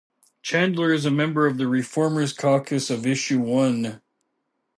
Chandler 0.41 0.91
is 0.91 1.05
a 1.05 1.11
member 1.11 1.45
of 1.45 1.57
the 1.59 1.65
ReFormers 1.65 2.35
Caucus 2.35 2.89
of 2.89 3.05
Issue 3.05 3.37
One. 3.39 4.01